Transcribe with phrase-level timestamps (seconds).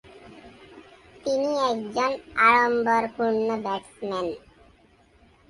[1.23, 2.11] তিনি একজন
[2.47, 4.27] আড়ম্বরপূর্ণ ব্যাটসম্যান।